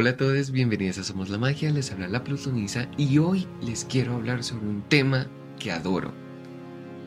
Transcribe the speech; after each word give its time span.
Hola 0.00 0.12
a 0.12 0.16
todos, 0.16 0.50
bienvenidos 0.50 0.96
a 0.96 1.04
Somos 1.04 1.28
la 1.28 1.36
Magia, 1.36 1.70
les 1.70 1.92
habla 1.92 2.08
la 2.08 2.24
Plutoniza 2.24 2.88
y 2.96 3.18
hoy 3.18 3.46
les 3.60 3.84
quiero 3.84 4.14
hablar 4.14 4.42
sobre 4.42 4.66
un 4.66 4.80
tema 4.88 5.26
que 5.58 5.72
adoro 5.72 6.14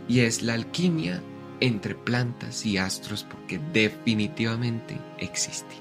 y 0.07 0.19
es 0.19 0.43
la 0.43 0.53
alquimia 0.53 1.19
entre 1.59 1.95
plantas 1.95 2.67
y 2.67 2.77
astros 2.77 3.23
porque 3.23 3.59
definitivamente 3.73 4.95
existe. 5.17 5.73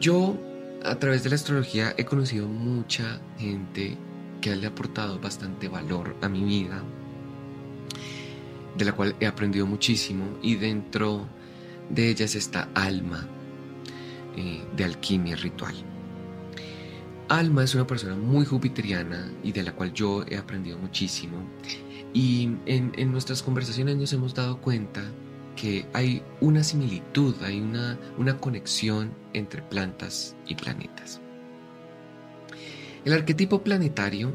Yo 0.00 0.38
a 0.82 0.94
través 0.94 1.24
de 1.24 1.28
la 1.28 1.36
astrología 1.36 1.92
he 1.98 2.06
conocido 2.06 2.48
mucha 2.48 3.20
gente 3.38 3.98
que 4.40 4.56
le 4.56 4.64
ha 4.64 4.70
aportado 4.70 5.20
bastante 5.20 5.68
valor 5.68 6.16
a 6.22 6.28
mi 6.30 6.42
vida, 6.42 6.82
de 8.78 8.84
la 8.86 8.92
cual 8.92 9.14
he 9.20 9.26
aprendido 9.26 9.66
muchísimo 9.66 10.38
y 10.40 10.54
dentro 10.54 11.28
de 11.90 12.08
ellas 12.08 12.34
está 12.34 12.70
Alma 12.74 13.28
eh, 14.38 14.62
de 14.76 14.84
alquimia 14.84 15.34
ritual. 15.34 15.74
Alma 17.28 17.64
es 17.64 17.74
una 17.74 17.88
persona 17.88 18.14
muy 18.14 18.46
jupiteriana 18.46 19.32
y 19.42 19.50
de 19.50 19.64
la 19.64 19.72
cual 19.72 19.92
yo 19.92 20.24
he 20.28 20.36
aprendido 20.36 20.78
muchísimo. 20.78 21.44
Y 22.14 22.50
en, 22.66 23.10
nuestras 23.10 23.42
conversaciones 23.42 23.96
nos 23.96 24.12
hemos 24.12 24.34
dado 24.34 24.60
cuenta 24.60 25.02
que 25.56 25.86
hay 25.92 26.22
una 26.40 26.62
similitud, 26.62 27.34
hay 27.42 27.58
una, 27.58 27.98
una 28.16 28.38
conexión 28.38 29.12
entre 29.32 29.60
plantas 29.60 30.36
y 30.46 30.54
planetas. 30.54 31.20
El 33.04 33.14
arquetipo 33.14 33.64
planetario 33.64 34.32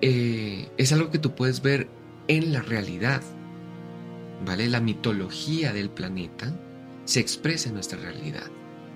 eh, 0.00 0.70
es 0.78 0.92
algo 0.94 1.10
que 1.10 1.18
tú 1.18 1.34
puedes 1.34 1.60
ver 1.60 1.88
en 2.26 2.54
la 2.54 2.62
realidad, 2.62 3.20
¿vale? 4.46 4.70
La 4.70 4.80
mitología 4.80 5.74
del 5.74 5.90
planeta 5.90 6.56
se 7.04 7.20
expresa 7.20 7.68
en 7.68 7.74
nuestra 7.74 7.98
realidad. 7.98 8.50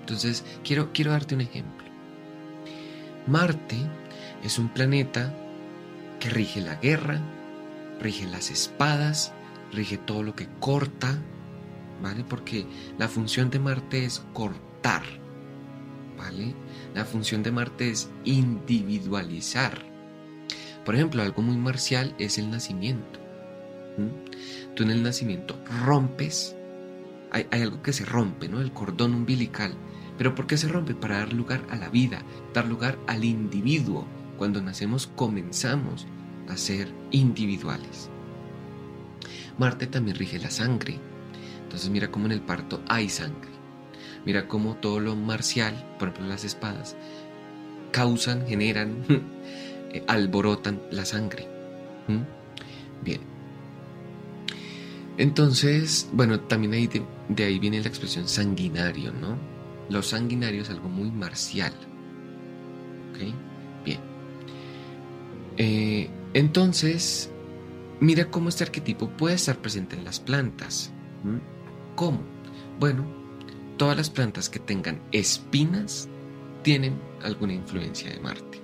Entonces, 0.07 0.45
quiero, 0.63 0.93
quiero 0.93 1.11
darte 1.11 1.35
un 1.35 1.41
ejemplo. 1.41 1.85
Marte 3.27 3.75
es 4.41 4.57
un 4.57 4.69
planeta 4.69 5.35
que 6.21 6.29
rige 6.29 6.61
la 6.61 6.75
guerra, 6.75 7.19
rige 7.99 8.25
las 8.25 8.49
espadas, 8.49 9.33
rige 9.73 9.97
todo 9.97 10.23
lo 10.23 10.33
que 10.33 10.47
corta, 10.61 11.21
¿vale? 12.01 12.23
Porque 12.23 12.65
la 12.97 13.09
función 13.09 13.49
de 13.49 13.59
Marte 13.59 14.05
es 14.05 14.23
cortar, 14.31 15.03
¿vale? 16.17 16.55
La 16.95 17.03
función 17.03 17.43
de 17.43 17.51
Marte 17.51 17.89
es 17.89 18.09
individualizar. 18.23 19.83
Por 20.85 20.95
ejemplo, 20.95 21.21
algo 21.21 21.41
muy 21.41 21.57
marcial 21.57 22.15
es 22.17 22.37
el 22.37 22.49
nacimiento. 22.49 23.19
Tú 24.73 24.83
en 24.83 24.91
el 24.91 25.03
nacimiento 25.03 25.59
rompes, 25.83 26.55
hay, 27.29 27.45
hay 27.51 27.63
algo 27.63 27.81
que 27.81 27.91
se 27.91 28.05
rompe, 28.05 28.47
¿no? 28.47 28.61
El 28.61 28.71
cordón 28.71 29.13
umbilical 29.13 29.75
¿Pero 30.17 30.33
por 30.33 30.47
qué 30.47 30.57
se 30.57 30.67
rompe? 30.67 30.95
Para 30.95 31.19
dar 31.19 31.33
lugar 31.33 31.61
a 31.69 31.75
la 31.75 31.89
vida, 31.89 32.21
dar 32.53 32.67
lugar 32.67 32.97
al 33.07 33.23
individuo. 33.23 34.05
Cuando 34.37 34.61
nacemos 34.61 35.07
comenzamos 35.07 36.07
a 36.47 36.57
ser 36.57 36.91
individuales. 37.11 38.09
Marte 39.57 39.87
también 39.87 40.17
rige 40.17 40.39
la 40.39 40.51
sangre. 40.51 40.99
Entonces 41.63 41.89
mira 41.89 42.09
cómo 42.09 42.25
en 42.25 42.31
el 42.31 42.41
parto 42.41 42.81
hay 42.87 43.09
sangre. 43.09 43.51
Mira 44.25 44.47
cómo 44.47 44.75
todo 44.75 44.99
lo 44.99 45.15
marcial, 45.15 45.95
por 45.99 46.09
ejemplo 46.09 46.27
las 46.27 46.43
espadas, 46.43 46.95
causan, 47.91 48.47
generan, 48.47 49.03
eh, 49.93 50.03
alborotan 50.07 50.81
la 50.91 51.05
sangre. 51.05 51.47
¿Mm? 52.07 53.03
Bien. 53.03 53.21
Entonces, 55.17 56.09
bueno, 56.13 56.39
también 56.41 56.73
ahí 56.73 56.87
de, 56.87 57.03
de 57.29 57.43
ahí 57.43 57.57
viene 57.57 57.81
la 57.81 57.87
expresión 57.87 58.27
sanguinario, 58.27 59.11
¿no? 59.11 59.56
Lo 59.89 60.01
sanguinario 60.01 60.61
es 60.61 60.69
algo 60.69 60.89
muy 60.89 61.11
marcial. 61.11 61.73
¿Ok? 63.11 63.33
Bien. 63.85 63.99
Eh, 65.57 66.09
entonces, 66.33 67.31
mira 67.99 68.29
cómo 68.29 68.49
este 68.49 68.63
arquetipo 68.63 69.09
puede 69.09 69.35
estar 69.35 69.57
presente 69.57 69.95
en 69.95 70.03
las 70.03 70.19
plantas. 70.19 70.91
¿Cómo? 71.95 72.19
Bueno, 72.79 73.05
todas 73.77 73.97
las 73.97 74.09
plantas 74.09 74.49
que 74.49 74.59
tengan 74.59 75.01
espinas 75.11 76.07
tienen 76.63 76.99
alguna 77.23 77.53
influencia 77.53 78.11
de 78.11 78.19
Marte. 78.19 78.61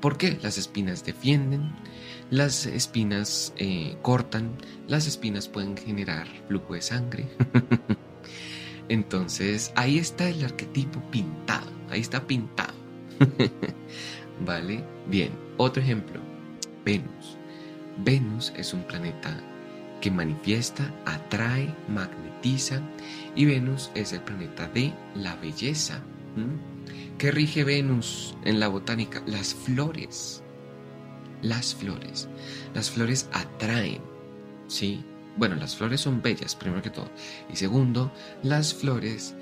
¿Por 0.00 0.16
qué? 0.16 0.38
Las 0.42 0.58
espinas 0.58 1.04
defienden, 1.04 1.74
las 2.30 2.66
espinas 2.66 3.52
eh, 3.56 3.96
cortan, 4.02 4.56
las 4.86 5.06
espinas 5.06 5.48
pueden 5.48 5.76
generar 5.76 6.28
flujo 6.46 6.74
de 6.74 6.82
sangre. 6.82 7.26
Entonces, 8.88 9.72
ahí 9.76 9.98
está 9.98 10.28
el 10.28 10.44
arquetipo 10.44 11.00
pintado, 11.10 11.70
ahí 11.90 12.00
está 12.00 12.26
pintado. 12.26 12.74
¿Vale? 14.46 14.84
Bien, 15.08 15.32
otro 15.56 15.82
ejemplo, 15.82 16.20
Venus. 16.84 17.36
Venus 18.04 18.52
es 18.56 18.72
un 18.72 18.82
planeta 18.84 19.36
que 20.00 20.10
manifiesta, 20.10 20.94
atrae, 21.04 21.74
magnetiza 21.88 22.80
y 23.34 23.44
Venus 23.46 23.90
es 23.94 24.12
el 24.12 24.20
planeta 24.20 24.68
de 24.68 24.92
la 25.14 25.34
belleza. 25.36 26.00
¿Qué 27.18 27.32
rige 27.32 27.64
Venus 27.64 28.36
en 28.44 28.60
la 28.60 28.68
botánica? 28.68 29.22
Las 29.26 29.54
flores. 29.54 30.42
Las 31.42 31.74
flores. 31.74 32.28
Las 32.74 32.90
flores 32.90 33.28
atraen, 33.32 34.00
¿sí? 34.68 35.04
Bueno, 35.38 35.54
las 35.54 35.76
flores 35.76 36.00
son 36.00 36.20
bellas, 36.20 36.56
primero 36.56 36.82
que 36.82 36.90
todo. 36.90 37.08
Y 37.50 37.56
segundo, 37.56 38.12
las 38.42 38.74
flores 38.74 39.34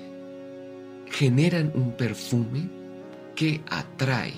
generan 1.09 1.71
un 1.73 1.97
perfume 1.97 2.69
que 3.35 3.61
atrae, 3.69 4.33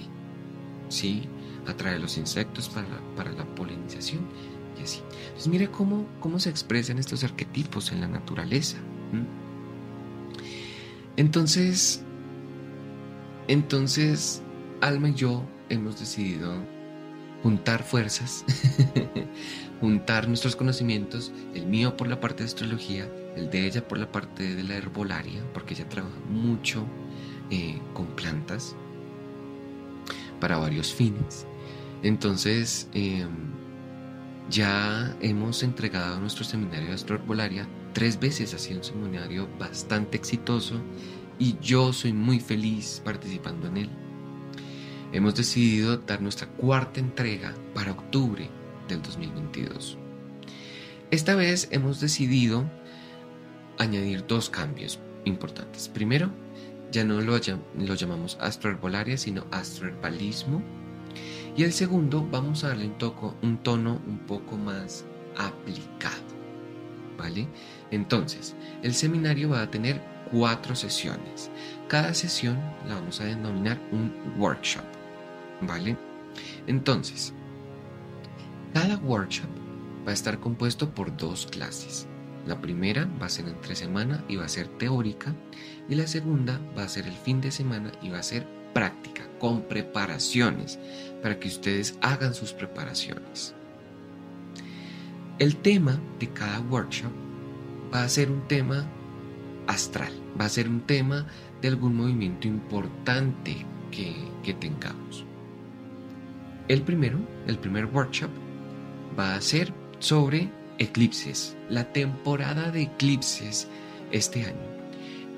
¿sí? 0.87 1.27
Atrae 1.67 1.99
los 1.99 2.17
insectos 2.17 2.69
para 2.69 3.31
la, 3.31 3.45
polinización 3.55 4.21
y 4.79 4.83
así. 4.83 5.01
Entonces, 5.27 5.47
mire 5.49 5.69
cómo, 5.69 6.07
cómo 6.21 6.39
se 6.39 6.49
expresan 6.49 6.97
estos 6.97 7.25
arquetipos 7.25 7.91
en 7.91 8.01
la 8.01 8.07
naturaleza. 8.07 8.77
Entonces, 11.17 12.03
entonces, 13.49 14.41
Alma 14.79 15.09
y 15.09 15.15
yo 15.15 15.43
hemos 15.67 15.99
decidido 15.99 16.53
juntar 17.43 17.83
fuerzas 17.83 18.45
juntar 19.89 20.27
nuestros 20.27 20.55
conocimientos, 20.55 21.31
el 21.55 21.65
mío 21.65 21.97
por 21.97 22.07
la 22.07 22.19
parte 22.19 22.43
de 22.43 22.49
astrología, 22.49 23.09
el 23.35 23.49
de 23.49 23.65
ella 23.65 23.87
por 23.87 23.97
la 23.97 24.11
parte 24.11 24.53
de 24.55 24.63
la 24.63 24.75
herbolaria, 24.75 25.43
porque 25.51 25.73
ella 25.73 25.89
trabaja 25.89 26.15
mucho 26.29 26.85
eh, 27.49 27.81
con 27.95 28.05
plantas 28.15 28.75
para 30.39 30.59
varios 30.59 30.93
fines. 30.93 31.47
Entonces, 32.03 32.87
em, 32.93 33.29
ya 34.51 35.17
hemos 35.21 35.63
entregado 35.63 36.19
nuestro 36.19 36.43
seminario 36.43 36.89
de 36.89 36.93
astroherbolaria 36.93 37.67
tres 37.93 38.19
veces, 38.19 38.53
ha 38.53 38.59
sido 38.59 38.77
un 38.77 38.83
seminario 38.83 39.49
bastante 39.57 40.17
exitoso 40.17 40.79
y 41.39 41.57
yo 41.61 41.93
soy 41.93 42.13
muy 42.13 42.39
feliz 42.39 43.01
participando 43.03 43.67
en 43.69 43.77
él. 43.77 43.89
Hemos 45.13 45.33
decidido 45.33 45.97
dar 45.97 46.21
nuestra 46.21 46.47
cuarta 46.47 46.99
entrega 46.99 47.55
para 47.73 47.91
octubre 47.91 48.58
del 48.89 49.01
2022. 49.01 49.97
Esta 51.11 51.35
vez 51.35 51.69
hemos 51.71 52.01
decidido 52.01 52.69
añadir 53.77 54.25
dos 54.27 54.49
cambios 54.49 54.99
importantes. 55.25 55.87
Primero, 55.87 56.29
ya 56.91 57.03
no 57.03 57.21
lo, 57.21 57.37
llamamos 57.37 58.37
astroherbolaria, 58.41 59.17
sino 59.17 59.45
astroherbalismo. 59.51 60.61
Y 61.55 61.63
el 61.63 61.73
segundo, 61.73 62.27
vamos 62.29 62.63
a 62.63 62.69
darle 62.69 62.85
un, 62.85 62.97
toco, 62.97 63.35
un 63.41 63.57
tono 63.63 64.01
un 64.07 64.19
poco 64.19 64.57
más 64.57 65.05
aplicado. 65.37 66.29
¿Vale? 67.17 67.47
Entonces, 67.91 68.55
el 68.81 68.93
seminario 68.93 69.49
va 69.49 69.63
a 69.63 69.71
tener 69.71 70.01
cuatro 70.31 70.75
sesiones. 70.75 71.51
Cada 71.87 72.13
sesión 72.13 72.57
la 72.87 72.95
vamos 72.95 73.19
a 73.19 73.25
denominar 73.25 73.79
un 73.91 74.13
workshop. 74.37 74.83
¿Vale? 75.61 75.97
Entonces, 76.67 77.33
cada 78.73 78.97
workshop 78.97 79.49
va 80.05 80.11
a 80.11 80.13
estar 80.13 80.39
compuesto 80.39 80.89
por 80.89 81.15
dos 81.17 81.47
clases. 81.47 82.07
La 82.45 82.59
primera 82.59 83.07
va 83.21 83.25
a 83.27 83.29
ser 83.29 83.47
entre 83.47 83.75
semana 83.75 84.23
y 84.27 84.37
va 84.37 84.45
a 84.45 84.49
ser 84.49 84.67
teórica 84.67 85.35
y 85.87 85.95
la 85.95 86.07
segunda 86.07 86.59
va 86.77 86.83
a 86.83 86.89
ser 86.89 87.05
el 87.07 87.13
fin 87.13 87.41
de 87.41 87.51
semana 87.51 87.91
y 88.01 88.09
va 88.09 88.19
a 88.19 88.23
ser 88.23 88.47
práctica 88.73 89.23
con 89.39 89.63
preparaciones 89.63 90.79
para 91.21 91.39
que 91.39 91.47
ustedes 91.47 91.97
hagan 92.01 92.33
sus 92.33 92.53
preparaciones. 92.53 93.55
El 95.39 95.55
tema 95.55 95.99
de 96.19 96.27
cada 96.29 96.59
workshop 96.61 97.11
va 97.93 98.03
a 98.03 98.09
ser 98.09 98.29
un 98.29 98.47
tema 98.47 98.85
astral, 99.67 100.11
va 100.39 100.45
a 100.45 100.49
ser 100.49 100.67
un 100.67 100.81
tema 100.81 101.25
de 101.61 101.67
algún 101.67 101.95
movimiento 101.95 102.47
importante 102.47 103.65
que, 103.91 104.53
tengamos. 104.59 105.25
El 106.67 106.81
primero, 106.81 107.19
el 107.45 107.59
primer 107.59 107.85
workshop, 107.85 108.31
va 109.17 109.35
a 109.35 109.41
ser 109.41 109.73
sobre 109.99 110.49
eclipses, 110.77 111.55
la 111.69 111.91
temporada 111.91 112.71
de 112.71 112.83
eclipses 112.83 113.67
este 114.11 114.45
año. 114.45 114.69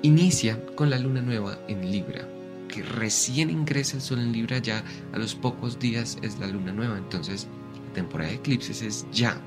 inicia 0.04 0.58
con 0.74 0.90
la 0.90 0.98
luna 0.98 1.22
nueva 1.22 1.58
en 1.68 1.92
Libra, 1.92 2.28
que 2.66 2.82
recién 2.82 3.50
ingresa 3.50 3.96
el 3.96 4.02
sol 4.02 4.18
en 4.18 4.32
Libra, 4.32 4.58
ya 4.58 4.82
a 5.12 5.18
los 5.18 5.36
pocos 5.36 5.78
días 5.78 6.18
es 6.22 6.40
la 6.40 6.48
luna 6.48 6.72
nueva, 6.72 6.98
entonces 6.98 7.46
la 7.86 7.92
temporada 7.92 8.30
de 8.30 8.36
eclipses 8.36 8.82
es 8.82 9.06
ya. 9.12 9.40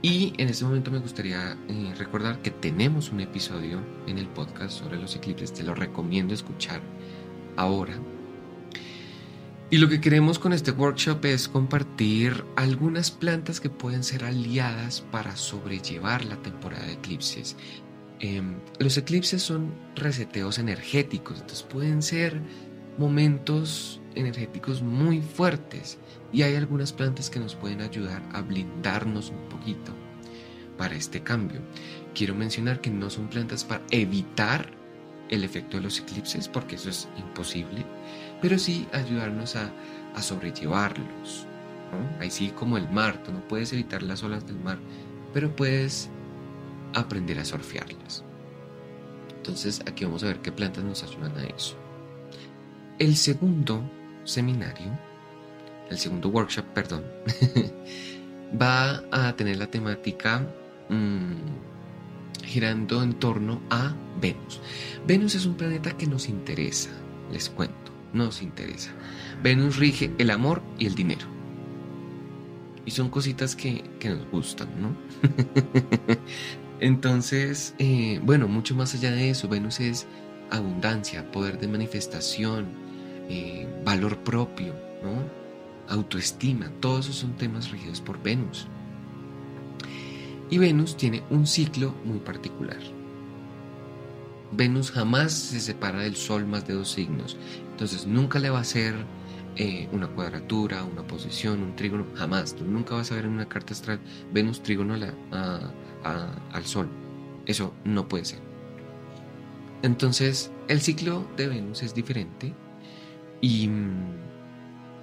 Y 0.00 0.32
en 0.38 0.48
este 0.48 0.64
momento 0.64 0.92
me 0.92 1.00
gustaría 1.00 1.58
eh, 1.68 1.94
recordar 1.98 2.40
que 2.40 2.52
tenemos 2.52 3.10
un 3.10 3.18
episodio 3.18 3.80
en 4.06 4.18
el 4.18 4.28
podcast 4.28 4.78
sobre 4.78 4.96
los 4.96 5.16
eclipses, 5.16 5.52
te 5.52 5.64
lo 5.64 5.74
recomiendo 5.74 6.34
escuchar 6.34 6.80
ahora. 7.56 7.98
Y 9.70 9.76
lo 9.76 9.90
que 9.90 10.00
queremos 10.00 10.38
con 10.38 10.54
este 10.54 10.70
workshop 10.70 11.26
es 11.26 11.46
compartir 11.46 12.42
algunas 12.56 13.10
plantas 13.10 13.60
que 13.60 13.68
pueden 13.68 14.02
ser 14.02 14.24
aliadas 14.24 15.02
para 15.10 15.36
sobrellevar 15.36 16.24
la 16.24 16.36
temporada 16.36 16.86
de 16.86 16.94
eclipses. 16.94 17.54
Em, 18.18 18.54
los 18.78 18.96
eclipses 18.96 19.42
son 19.42 19.74
reseteos 19.94 20.58
energéticos, 20.58 21.40
entonces 21.40 21.64
pueden 21.64 22.00
ser 22.00 22.40
momentos 22.96 24.00
energéticos 24.14 24.80
muy 24.80 25.20
fuertes 25.20 25.98
y 26.32 26.42
hay 26.42 26.54
algunas 26.56 26.94
plantas 26.94 27.28
que 27.28 27.38
nos 27.38 27.54
pueden 27.54 27.82
ayudar 27.82 28.22
a 28.32 28.40
blindarnos 28.40 29.28
un 29.28 29.50
poquito 29.50 29.92
para 30.78 30.96
este 30.96 31.22
cambio. 31.22 31.60
Quiero 32.14 32.34
mencionar 32.34 32.80
que 32.80 32.88
no 32.88 33.10
son 33.10 33.28
plantas 33.28 33.64
para 33.64 33.84
evitar 33.90 34.77
el 35.30 35.44
efecto 35.44 35.76
de 35.76 35.84
los 35.84 35.98
eclipses, 35.98 36.48
porque 36.48 36.76
eso 36.76 36.90
es 36.90 37.08
imposible, 37.18 37.84
pero 38.40 38.58
sí 38.58 38.86
ayudarnos 38.92 39.56
a, 39.56 39.70
sobrellevarlos. 40.20 41.46
Ahí 42.18 42.28
sí 42.28 42.48
como 42.50 42.76
el 42.76 42.90
mar, 42.90 43.22
tú 43.22 43.32
no 43.32 43.46
puedes 43.46 43.72
evitar 43.72 44.02
las 44.02 44.24
olas 44.24 44.44
del 44.44 44.58
mar, 44.58 44.78
pero 45.32 45.54
puedes 45.54 46.10
aprender 46.92 47.38
a 47.38 47.44
surfearlas. 47.44 48.24
Entonces 49.36 49.80
aquí 49.86 50.04
vamos 50.04 50.24
a 50.24 50.26
ver 50.26 50.40
qué 50.40 50.50
plantas 50.50 50.82
nos 50.82 51.04
ayudan 51.04 51.38
a 51.38 51.44
eso. 51.44 51.76
El 52.98 53.14
segundo 53.16 53.88
seminario, 54.24 54.98
el 55.88 55.98
segundo 55.98 56.30
workshop, 56.30 56.64
perdón, 56.74 57.04
va 58.60 59.04
a 59.12 59.36
tener 59.36 59.56
la 59.56 59.68
temática 59.68 60.40
mm, 60.88 61.77
girando 62.48 63.02
en 63.02 63.12
torno 63.14 63.60
a 63.70 63.94
Venus. 64.20 64.60
Venus 65.06 65.34
es 65.34 65.46
un 65.46 65.54
planeta 65.54 65.96
que 65.96 66.06
nos 66.06 66.28
interesa, 66.28 66.90
les 67.30 67.48
cuento, 67.48 67.92
nos 68.12 68.42
interesa. 68.42 68.90
Venus 69.42 69.76
rige 69.76 70.10
el 70.18 70.30
amor 70.30 70.62
y 70.78 70.86
el 70.86 70.94
dinero. 70.94 71.26
Y 72.84 72.90
son 72.90 73.10
cositas 73.10 73.54
que, 73.54 73.84
nos 74.04 74.30
gustan, 74.30 74.68
¿no? 74.80 74.96
Entonces, 76.80 77.74
eh, 77.78 78.20
bueno, 78.22 78.48
mucho 78.48 78.74
más 78.74 78.94
allá 78.94 79.10
de 79.10 79.30
eso, 79.30 79.48
Venus 79.48 79.80
es 79.80 80.06
abundancia, 80.50 81.30
poder 81.30 81.58
de 81.58 81.68
manifestación, 81.68 82.66
eh, 83.28 83.68
valor 83.84 84.18
propio, 84.24 84.74
autoestima, 85.88 86.70
todos 86.80 87.06
esos 87.06 87.16
son 87.16 87.36
temas 87.36 87.70
regidos 87.70 88.00
por 88.00 88.22
Venus. 88.22 88.66
Y 90.50 90.58
Venus 90.58 90.96
tiene 90.96 91.22
un 91.30 91.46
ciclo 91.46 91.94
muy 92.04 92.18
particular. 92.18 92.78
Venus 94.52 94.90
jamás 94.90 95.32
se 95.32 95.60
separa 95.60 96.00
del 96.00 96.16
Sol 96.16 96.46
más 96.46 96.66
de 96.66 96.74
dos 96.74 96.90
signos, 96.90 97.36
entonces 97.70 98.06
nunca 98.06 98.38
le 98.38 98.48
va 98.48 98.58
a 98.58 98.62
hacer 98.62 98.94
eh, 99.56 99.88
una 99.92 100.06
cuadratura, 100.06 100.84
una 100.84 101.06
posición, 101.06 101.62
un 101.62 101.74
trígono, 101.74 102.06
jamás. 102.14 102.54
Tú 102.54 102.64
nunca 102.64 102.94
vas 102.94 103.10
a 103.10 103.16
ver 103.16 103.24
en 103.24 103.32
una 103.32 103.48
carta 103.48 103.74
astral 103.74 104.00
Venus 104.32 104.62
trígono 104.62 104.94
al 105.32 106.64
Sol. 106.64 106.88
Eso 107.44 107.74
no 107.84 108.08
puede 108.08 108.24
ser. 108.24 108.38
Entonces, 109.82 110.50
el 110.68 110.80
ciclo 110.80 111.28
de 111.36 111.48
Venus 111.48 111.82
es 111.82 111.94
diferente 111.94 112.54
y, 113.40 113.68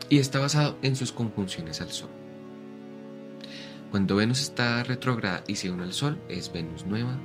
y 0.09 0.19
está 0.19 0.39
basado 0.39 0.77
en 0.81 0.95
sus 0.95 1.11
conjunciones 1.11 1.81
al 1.81 1.89
Sol. 1.91 2.09
Cuando 3.95 4.17
Venus 4.17 4.41
está 4.41 4.83
retrógrada 4.83 5.41
y 5.47 5.55
se 5.55 5.71
une 5.71 5.83
al 5.83 5.93
Sol, 5.93 6.21
es 6.27 6.51
Venus 6.51 6.85
nueva. 6.85 7.17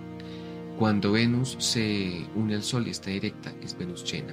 Cuando 0.78 1.10
Venus 1.10 1.56
se 1.58 2.24
une 2.36 2.54
al 2.54 2.62
Sol 2.62 2.86
y 2.86 2.90
está 2.90 3.10
directa, 3.10 3.52
es 3.60 3.76
Venus 3.76 4.04
llena. 4.04 4.32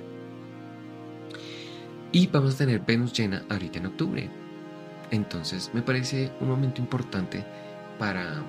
Y 2.12 2.28
vamos 2.28 2.54
a 2.54 2.58
tener 2.60 2.82
Venus 2.82 3.12
llena 3.14 3.44
ahorita 3.50 3.80
en 3.80 3.88
octubre. 3.88 4.30
Entonces 5.10 5.72
me 5.74 5.82
parece 5.82 6.32
un 6.40 6.50
momento 6.50 6.80
importante 6.80 7.44
para, 7.98 8.44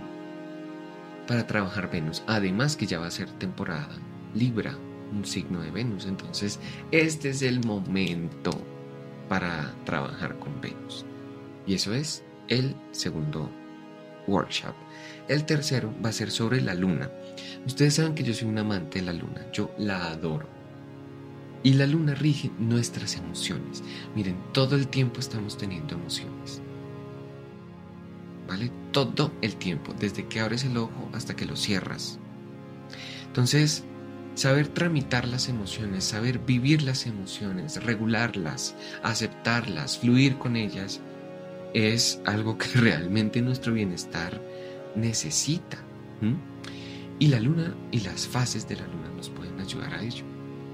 para 1.26 1.46
trabajar 1.46 1.90
Venus. 1.90 2.22
Además 2.26 2.76
que 2.76 2.84
ya 2.84 2.98
va 2.98 3.06
a 3.06 3.10
ser 3.10 3.30
temporada 3.38 3.88
Libra, 4.34 4.76
un 5.12 5.24
signo 5.24 5.62
de 5.62 5.70
Venus. 5.70 6.04
Entonces 6.04 6.60
este 6.90 7.30
es 7.30 7.40
el 7.40 7.64
momento 7.64 8.50
para 9.30 9.72
trabajar 9.86 10.38
con 10.38 10.60
Venus. 10.60 11.06
Y 11.66 11.72
eso 11.72 11.94
es 11.94 12.22
el 12.48 12.76
segundo 12.92 13.50
workshop. 14.28 14.74
El 15.28 15.44
tercero 15.44 15.92
va 16.04 16.10
a 16.10 16.12
ser 16.12 16.30
sobre 16.30 16.60
la 16.60 16.74
luna. 16.74 17.10
Ustedes 17.66 17.94
saben 17.94 18.14
que 18.14 18.22
yo 18.22 18.32
soy 18.32 18.48
un 18.48 18.58
amante 18.58 19.00
de 19.00 19.06
la 19.06 19.12
luna, 19.12 19.46
yo 19.52 19.74
la 19.78 20.10
adoro. 20.10 20.48
Y 21.62 21.74
la 21.74 21.86
luna 21.86 22.14
rige 22.14 22.50
nuestras 22.58 23.16
emociones. 23.16 23.82
Miren, 24.14 24.36
todo 24.52 24.76
el 24.76 24.88
tiempo 24.88 25.20
estamos 25.20 25.58
teniendo 25.58 25.94
emociones. 25.94 26.62
¿Vale? 28.46 28.70
Todo 28.92 29.32
el 29.42 29.56
tiempo, 29.56 29.92
desde 29.98 30.26
que 30.28 30.40
abres 30.40 30.64
el 30.64 30.76
ojo 30.76 31.10
hasta 31.12 31.34
que 31.34 31.44
lo 31.44 31.56
cierras. 31.56 32.18
Entonces, 33.26 33.84
saber 34.34 34.68
tramitar 34.68 35.26
las 35.26 35.48
emociones, 35.48 36.04
saber 36.04 36.38
vivir 36.38 36.82
las 36.82 37.06
emociones, 37.06 37.82
regularlas, 37.82 38.74
aceptarlas, 39.02 39.98
fluir 39.98 40.38
con 40.38 40.56
ellas, 40.56 41.00
es 41.74 42.20
algo 42.24 42.58
que 42.58 42.68
realmente 42.74 43.42
nuestro 43.42 43.72
bienestar 43.72 44.40
necesita. 44.94 45.78
Y 47.18 47.28
la 47.28 47.40
luna 47.40 47.74
y 47.90 48.00
las 48.00 48.26
fases 48.26 48.68
de 48.68 48.76
la 48.76 48.86
luna 48.86 49.10
nos 49.16 49.28
pueden 49.28 49.60
ayudar 49.60 49.94
a 49.94 50.02
ello, 50.02 50.24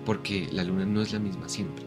porque 0.04 0.48
la 0.52 0.64
luna 0.64 0.86
no 0.86 1.02
es 1.02 1.12
la 1.12 1.18
misma 1.18 1.48
siempre. 1.48 1.84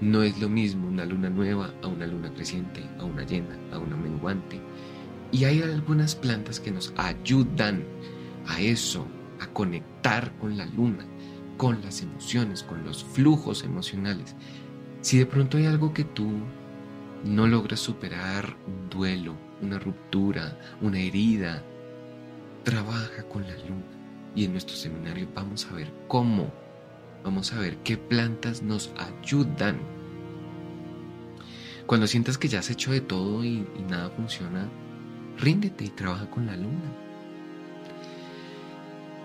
No 0.00 0.22
es 0.22 0.40
lo 0.40 0.48
mismo 0.48 0.88
una 0.88 1.04
luna 1.04 1.28
nueva 1.28 1.72
a 1.82 1.86
una 1.88 2.06
luna 2.06 2.32
creciente, 2.32 2.82
a 2.98 3.04
una 3.04 3.24
llena, 3.24 3.56
a 3.72 3.78
una 3.78 3.96
menguante. 3.96 4.60
Y 5.30 5.44
hay 5.44 5.62
algunas 5.62 6.14
plantas 6.14 6.58
que 6.58 6.70
nos 6.70 6.92
ayudan 6.96 7.84
a 8.46 8.60
eso, 8.60 9.06
a 9.40 9.46
conectar 9.48 10.32
con 10.38 10.56
la 10.56 10.66
luna, 10.66 11.04
con 11.56 11.82
las 11.82 12.02
emociones, 12.02 12.62
con 12.62 12.84
los 12.84 13.04
flujos 13.04 13.62
emocionales. 13.62 14.34
Si 15.02 15.18
de 15.18 15.26
pronto 15.26 15.58
hay 15.58 15.66
algo 15.66 15.92
que 15.92 16.04
tú 16.04 16.30
no 17.24 17.46
logras 17.46 17.80
superar 17.80 18.56
un 18.66 18.90
duelo, 18.90 19.34
una 19.60 19.78
ruptura, 19.78 20.58
una 20.80 20.98
herida, 20.98 21.62
trabaja 22.64 23.22
con 23.24 23.42
la 23.42 23.56
luna. 23.56 23.98
Y 24.34 24.44
en 24.44 24.52
nuestro 24.52 24.76
seminario 24.76 25.28
vamos 25.34 25.66
a 25.66 25.74
ver 25.74 25.92
cómo, 26.06 26.52
vamos 27.24 27.52
a 27.52 27.58
ver 27.58 27.78
qué 27.78 27.96
plantas 27.96 28.62
nos 28.62 28.92
ayudan. 28.96 29.78
Cuando 31.86 32.06
sientas 32.06 32.36
que 32.36 32.48
ya 32.48 32.58
has 32.58 32.70
hecho 32.70 32.92
de 32.92 33.00
todo 33.00 33.44
y, 33.44 33.66
nada 33.88 34.10
funciona, 34.10 34.68
ríndete 35.38 35.84
y 35.84 35.88
trabaja 35.88 36.28
con 36.30 36.46
la 36.46 36.56
luna. 36.56 36.92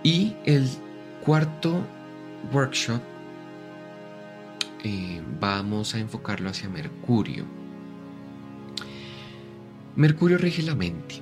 Y 0.04 0.36
el 0.46 0.68
cuarto 1.24 1.86
workshop 2.52 3.02
eh, 4.84 5.22
vamos 5.40 5.96
a 5.96 6.00
enfocarlo 6.00 6.50
hacia 6.50 6.70
Mercurio. 6.70 7.63
Mercurio 9.96 10.40
rige 10.40 10.64
la 10.64 10.74
mente 10.74 11.22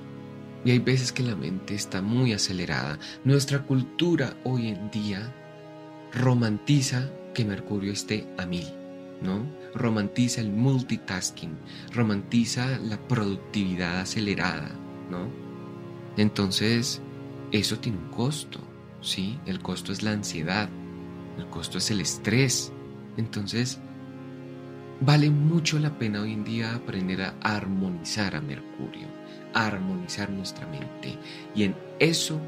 y 0.64 0.72
hay 0.72 0.80
veces 0.80 1.12
que 1.12 1.24
la 1.24 1.36
mente 1.36 1.76
está 1.76 2.02
muy 2.02 2.32
acelerada. 2.32 3.00
Nuestra 3.26 3.64
cultura 3.64 4.38
hoy 4.46 4.70
en 4.70 4.90
día 4.92 5.36
romantiza 6.14 7.10
que 7.34 7.44
Mercurio 7.44 7.92
esté 7.92 8.28
a 8.38 8.46
mil, 8.46 8.68
¿no? 9.22 9.46
Romantiza 9.76 10.40
el 10.40 10.52
multitasking, 10.52 11.58
romantiza 11.94 12.80
la 12.80 12.98
productividad 13.10 14.00
acelerada, 14.00 14.72
¿no? 15.10 15.30
Entonces, 16.16 17.02
eso 17.52 17.80
tiene 17.80 17.98
un 17.98 18.10
costo, 18.10 18.60
¿sí? 19.02 19.38
El 19.46 19.62
costo 19.62 19.92
es 19.92 20.02
la 20.02 20.12
ansiedad, 20.12 20.70
el 21.38 21.48
costo 21.48 21.78
es 21.78 21.92
el 21.92 22.00
estrés. 22.00 22.72
Entonces, 23.18 23.82
Vale 25.04 25.32
mucho 25.32 25.80
la 25.80 25.98
pena 25.98 26.22
hoy 26.22 26.34
en 26.34 26.44
día 26.44 26.76
aprender 26.76 27.24
a 27.24 27.34
armonizar 27.42 28.36
a 28.36 28.42
Mercurio, 28.42 29.08
a 29.52 29.66
armonizar 29.66 30.30
nuestra 30.30 30.68
mente. 30.68 31.18
Y 31.56 31.64
en 31.64 31.76
eso, 31.98 32.40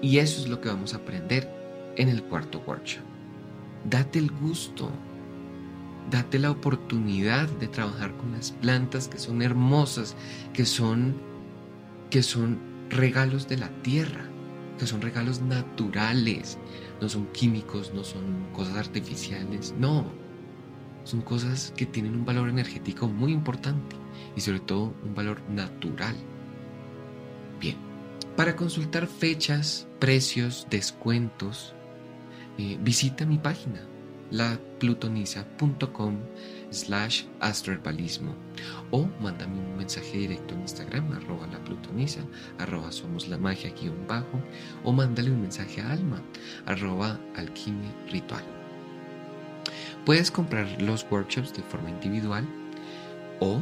y 0.00 0.16
eso 0.16 0.40
es 0.40 0.48
lo 0.48 0.62
que 0.62 0.70
vamos 0.70 0.94
a 0.94 0.96
aprender 0.96 1.46
en 1.96 2.08
el 2.08 2.22
cuarto 2.22 2.62
workshop. 2.66 3.04
Date 3.84 4.18
el 4.18 4.30
gusto, 4.30 4.90
date 6.10 6.38
la 6.38 6.52
oportunidad 6.52 7.46
de 7.60 7.68
trabajar 7.68 8.16
con 8.16 8.32
las 8.32 8.52
plantas 8.52 9.06
que 9.06 9.18
son 9.18 9.42
hermosas, 9.42 10.16
que 10.54 10.64
son, 10.64 11.20
que 12.08 12.22
son 12.22 12.58
regalos 12.88 13.46
de 13.46 13.58
la 13.58 13.68
tierra. 13.82 14.24
que 14.78 14.86
son 14.86 15.00
regalos 15.00 15.40
naturales, 15.42 16.56
no 17.00 17.08
son 17.08 17.26
químicos, 17.32 17.92
no 17.94 18.04
son 18.04 18.46
cosas 18.52 18.76
artificiales, 18.76 19.74
no, 19.76 20.06
son 21.08 21.22
cosas 21.22 21.72
que 21.74 21.86
tienen 21.86 22.14
un 22.14 22.26
valor 22.26 22.50
energético 22.50 23.08
muy 23.08 23.32
importante 23.32 23.96
y 24.36 24.42
sobre 24.42 24.60
todo 24.60 24.94
un 25.02 25.14
valor 25.14 25.40
natural. 25.48 26.14
Bien, 27.58 27.76
para 28.36 28.54
consultar 28.54 29.06
fechas, 29.06 29.88
precios, 29.98 30.66
descuentos, 30.68 31.74
eh, 32.58 32.78
visita 32.82 33.24
mi 33.24 33.38
página 33.38 33.80
laplutonisa.com 34.30 36.18
slash 36.70 37.24
astroherbalismo 37.40 38.34
o 38.90 39.08
mándame 39.22 39.58
un 39.58 39.78
mensaje 39.78 40.18
directo 40.18 40.52
en 40.52 40.60
Instagram 40.60 41.12
arroba 41.12 41.46
la 41.46 41.64
plutonisa 41.64 42.20
arroba 42.58 42.92
somos 42.92 43.26
la 43.28 43.38
magia 43.38 43.70
guion 43.70 44.06
bajo 44.06 44.42
o 44.84 44.92
mándale 44.92 45.30
un 45.30 45.40
mensaje 45.40 45.80
a 45.80 45.92
alma 45.92 46.22
arroba 46.66 47.18
alquimia 47.36 47.90
ritual 48.12 48.57
puedes 50.08 50.30
comprar 50.30 50.80
los 50.80 51.06
workshops 51.10 51.52
de 51.52 51.62
forma 51.62 51.90
individual 51.90 52.48
o 53.40 53.60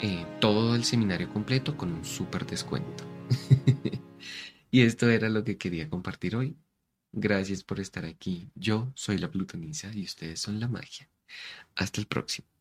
eh, 0.00 0.24
todo 0.40 0.74
el 0.74 0.84
seminario 0.84 1.28
completo 1.28 1.76
con 1.76 1.92
un 1.92 2.02
súper 2.02 2.46
descuento 2.46 3.04
y 4.70 4.80
esto 4.80 5.10
era 5.10 5.28
lo 5.28 5.44
que 5.44 5.58
quería 5.58 5.90
compartir 5.90 6.34
hoy 6.34 6.56
Gracias 7.14 7.62
por 7.62 7.78
estar 7.78 8.06
aquí. 8.06 8.50
Yo 8.54 8.90
soy 8.94 9.18
la 9.18 9.30
Plutonisa 9.30 9.90
y 9.92 10.04
ustedes 10.04 10.40
son 10.40 10.58
la 10.60 10.66
magia. 10.66 11.10
Hasta 11.74 12.00
el 12.00 12.06
próximo. 12.06 12.51